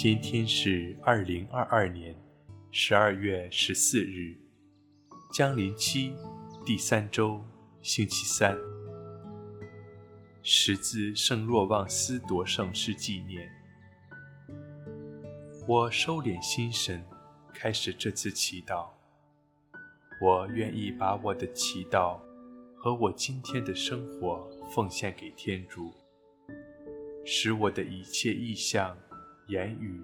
[0.00, 2.14] 今天是二零二二年
[2.70, 4.38] 十二月十四日，
[5.32, 6.14] 江临期
[6.64, 7.44] 第三周，
[7.82, 8.56] 星期三。
[10.40, 13.50] 十字圣若望斯夺圣师纪念。
[15.66, 17.04] 我收敛心神，
[17.52, 18.90] 开始这次祈祷。
[20.22, 22.20] 我愿意把我的祈祷
[22.76, 25.92] 和我今天的生活奉献给天主，
[27.24, 28.96] 使我的一切意向。
[29.48, 29.98] 言语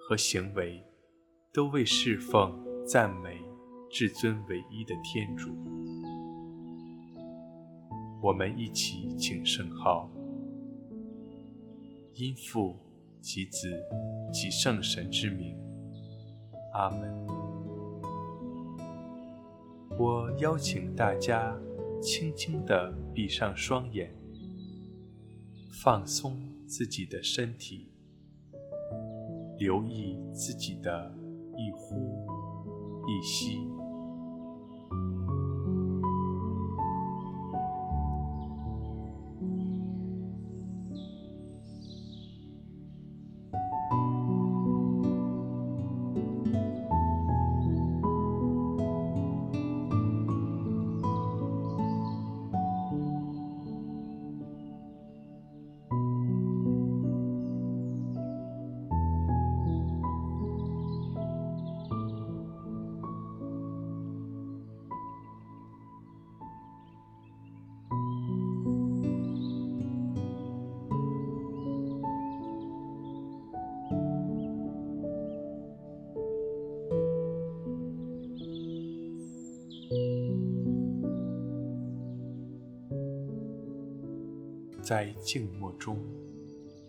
[0.00, 0.84] 和行为
[1.52, 3.40] 都为侍奉、赞美
[3.88, 5.50] 至尊唯一的天主。
[8.20, 10.10] 我们一起请圣号，
[12.14, 12.76] 因父
[13.20, 13.80] 及子
[14.32, 15.56] 及圣神之名，
[16.74, 17.26] 阿门。
[19.96, 21.56] 我邀请大家
[22.02, 24.12] 轻轻地闭上双眼，
[25.80, 27.89] 放松自己的身体。
[29.58, 31.12] 留意自己的
[31.56, 32.26] 一呼
[33.06, 33.79] 一吸。
[84.82, 85.98] 在静默中，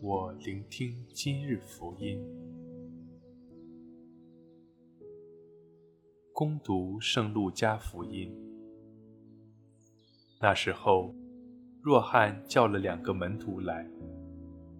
[0.00, 2.24] 我聆听今日福音。
[6.32, 8.32] 恭读圣路加福音。
[10.40, 11.12] 那时候，
[11.82, 13.84] 若翰叫了两个门徒来，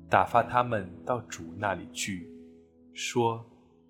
[0.09, 2.31] 打发他们到主那里去，
[2.95, 3.45] 说：“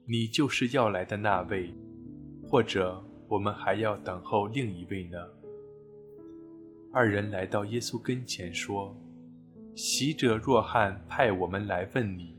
[0.09, 1.75] 你就是要来的那位，
[2.49, 5.19] 或者我们还要等候另一位呢？”
[6.91, 8.97] 二人来到耶稣跟前说。
[9.75, 12.37] 洗者若汉派我们来问你：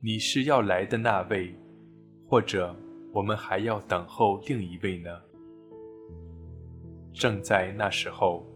[0.00, 1.54] 你是要来的那位，
[2.26, 2.74] 或者
[3.12, 5.10] 我们还要等候另一位呢？
[7.12, 8.46] 正在那时候，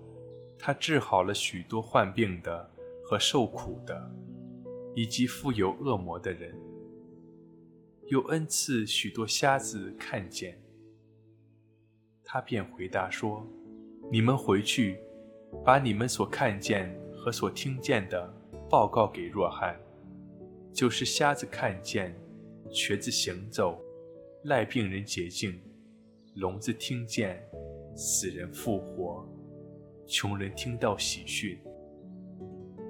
[0.59, 2.71] 他治好了许多患病的
[3.05, 4.11] 和受苦的，
[4.95, 6.55] 以及富有恶魔的人，
[8.07, 10.59] 又恩赐许多瞎子看见。
[12.25, 13.47] 他便回答说
[14.11, 14.99] ：“你们回去，
[15.65, 18.29] 把你们所看见。”和所听见的
[18.69, 19.79] 报告给若翰，
[20.73, 22.13] 就是瞎子看见，
[22.69, 23.81] 瘸子行走，
[24.47, 25.63] 癞病人洁净，
[26.35, 27.41] 聋子听见，
[27.95, 29.25] 死人复活，
[30.05, 31.57] 穷人听到喜讯。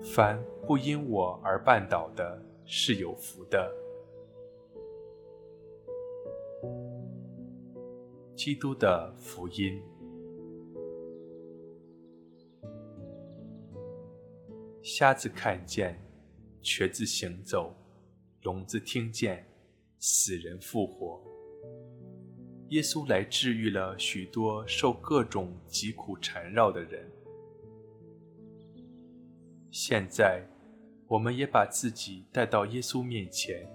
[0.03, 3.71] 凡不因我而绊倒的，是有福的。
[8.35, 9.79] 基督的福音。
[14.95, 15.99] 瞎子看见，
[16.61, 17.75] 瘸子行走，
[18.43, 19.43] 聋子听见，
[19.99, 21.19] 死人复活。
[22.69, 27.11] 耶稣来治愈了许多受各种疾苦缠绕的人。
[29.71, 30.47] 现在，
[31.07, 33.67] 我们也把自己带到耶稣面前，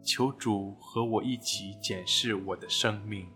[0.00, 3.26] 求主和我一起检视我的生命。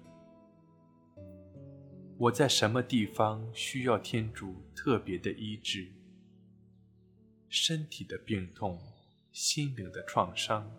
[2.16, 5.90] 我在什么地方需要天主特别的医治？
[7.58, 8.78] 身体的病痛、
[9.32, 10.70] 心灵的创伤，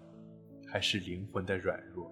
[0.68, 2.08] 还是灵魂的软弱？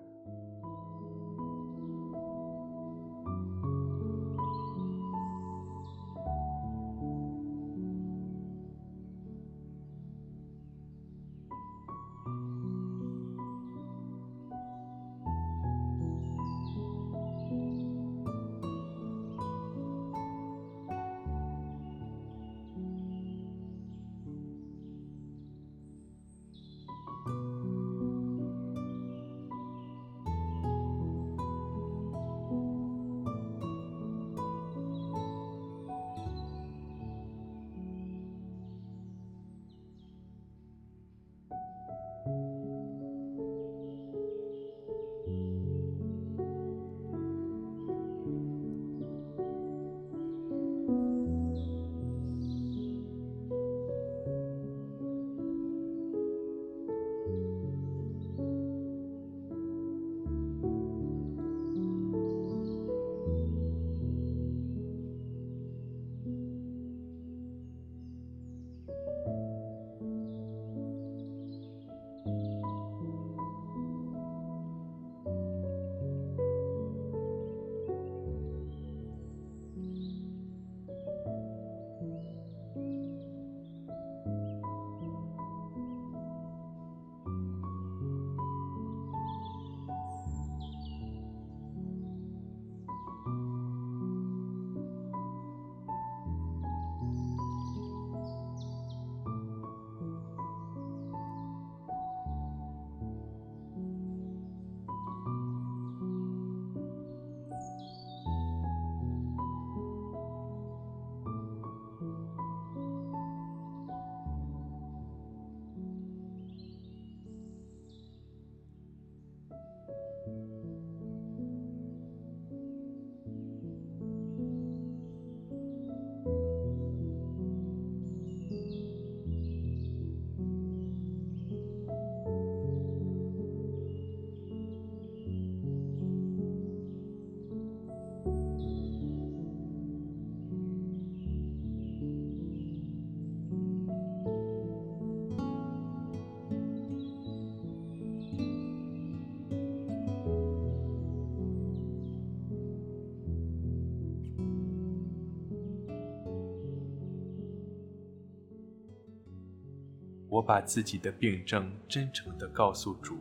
[160.35, 163.15] 我把自己的病症真诚地告诉主，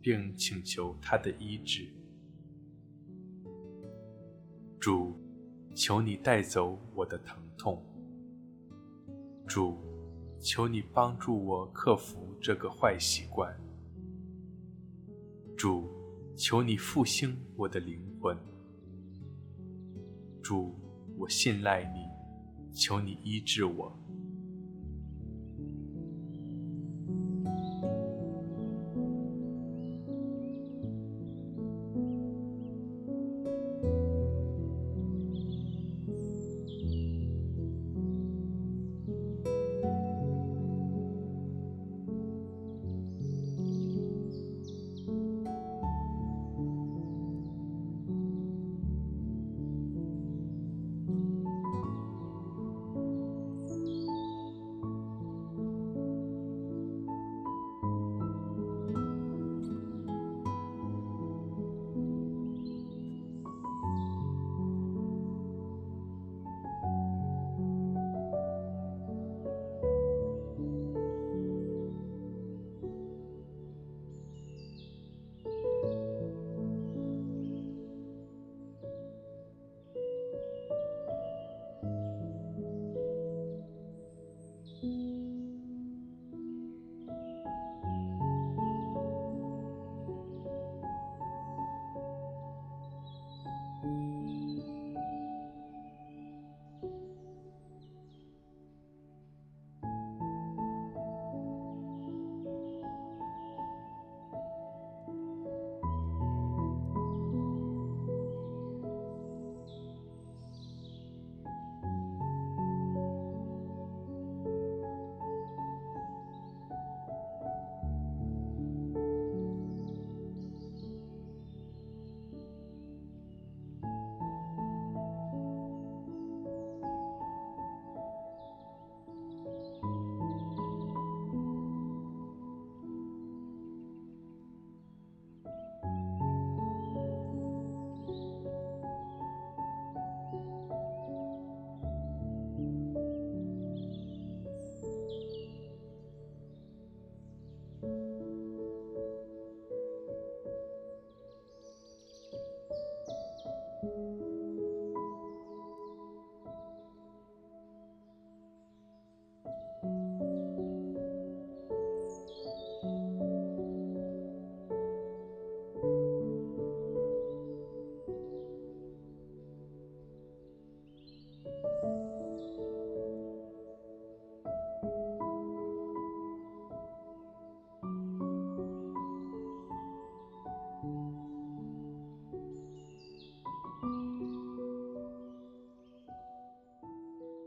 [0.00, 1.86] 并请求他的医治。
[4.80, 5.14] 主，
[5.74, 7.84] 求你带走我的疼痛。
[9.46, 9.76] 主，
[10.40, 13.54] 求你帮助我克服这个坏习惯。
[15.54, 15.90] 主，
[16.34, 18.34] 求你复兴我的灵魂。
[20.42, 20.74] 主，
[21.18, 22.08] 我信赖你，
[22.74, 23.94] 求你医治我。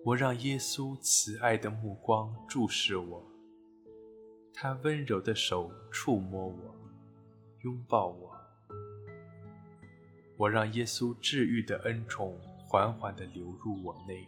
[0.05, 3.23] 我让耶稣慈爱的目光注视我，
[4.53, 6.75] 他温柔的手触摸我，
[7.63, 8.31] 拥抱我。
[10.37, 14.27] 我让耶稣治愈的恩宠缓缓地流入我内。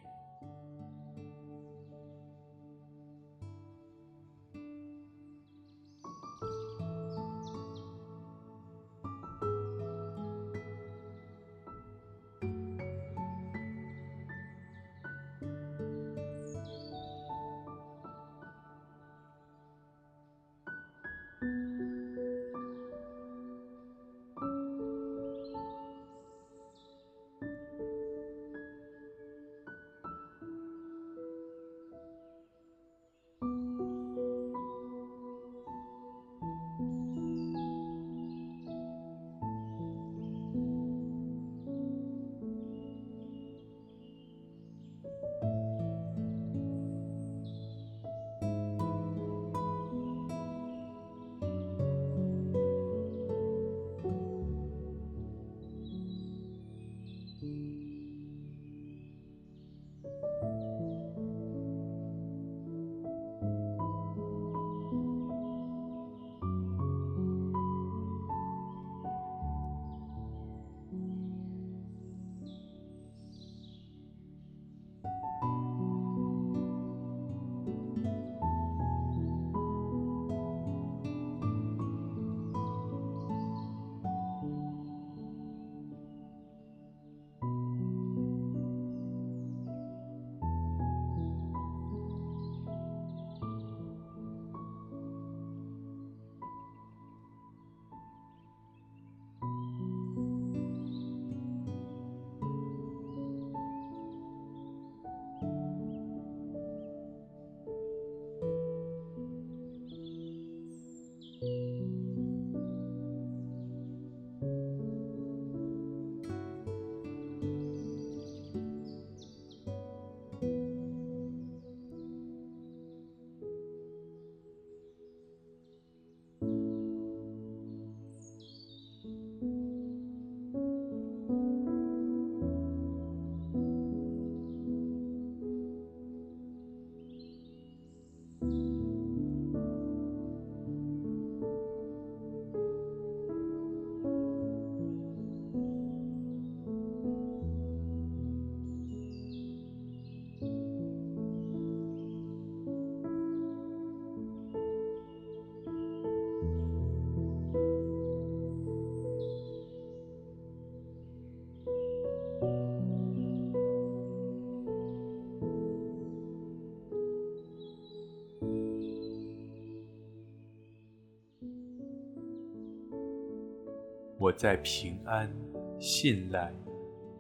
[174.38, 175.36] 在平安、
[175.80, 176.54] 信赖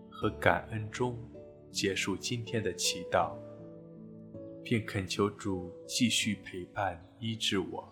[0.07, 1.17] 和感恩中
[1.71, 3.35] 结束今天的祈祷，
[4.63, 7.91] 并恳求主继续陪伴、医治我。